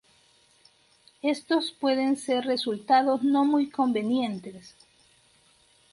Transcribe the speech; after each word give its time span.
Estos 1.21 1.71
pueden 1.73 2.17
ser 2.17 2.45
resultados 2.45 3.21
no 3.23 3.45
muy 3.45 3.69
convenientes. 3.69 4.73